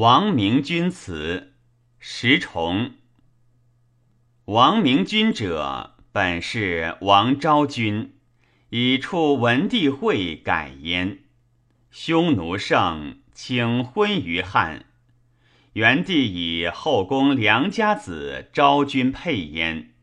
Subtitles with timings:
[0.00, 1.54] 王明君词，
[1.98, 2.92] 石崇。
[4.44, 8.14] 王明君者，本是王昭君，
[8.70, 11.24] 以处文帝会改焉。
[11.90, 14.84] 匈奴盛，请婚于汉。
[15.72, 19.94] 元帝以后宫良家子昭君配焉。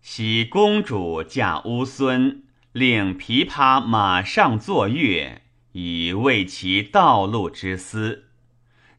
[0.00, 5.42] 喜公主嫁乌孙，令琵琶马上作乐，
[5.72, 8.28] 以慰其道路之思。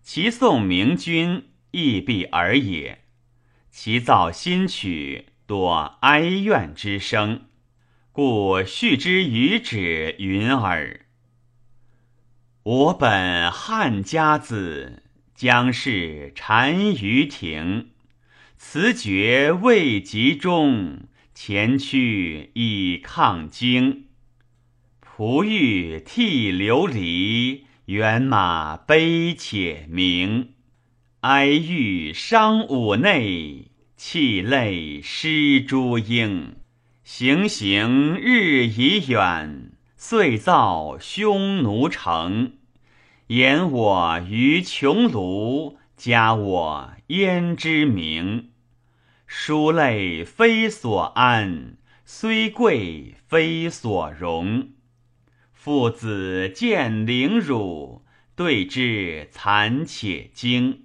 [0.03, 3.05] 其颂明君，亦必尔也。
[3.71, 7.45] 其造新曲，多哀怨之声，
[8.11, 11.05] 故续之于止云耳。
[12.63, 15.03] 我本汉家子，
[15.33, 17.91] 将仕单于庭。
[18.57, 24.07] 辞爵未及终，前驱以抗荆。
[25.01, 27.67] 仆欲涕流离。
[27.99, 30.53] 辕马悲且鸣，
[31.21, 36.55] 哀欲伤五内，泣泪失诸英。
[37.03, 42.53] 行行日已远，遂造匈奴城。
[43.27, 48.49] 言我于穷庐，加我焉知名？
[49.27, 54.69] 书泪非所安，虽贵非所容。
[55.63, 58.03] 父子见凌辱，
[58.35, 60.83] 对之惭且惊。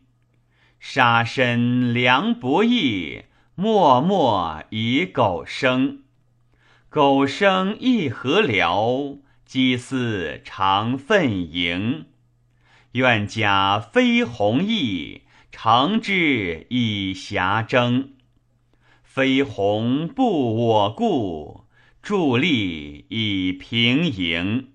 [0.79, 3.23] 杀身良不易，
[3.57, 6.05] 默默以苟生。
[6.89, 9.17] 苟生亦何聊？
[9.45, 12.07] 积思常愤盈。
[12.93, 18.13] 愿假非弘毅，成之以侠争。
[19.03, 21.65] 非弘不我故。
[22.09, 24.69] 伫立以平营，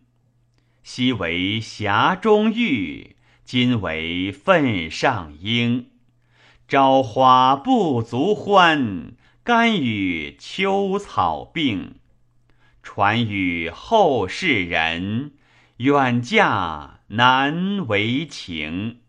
[0.83, 5.87] 昔为峡中玉，今为粪上鹰。
[6.67, 11.95] 朝花不足欢，甘与秋草并。
[12.83, 15.31] 传与后世人，
[15.77, 18.99] 远嫁难为情。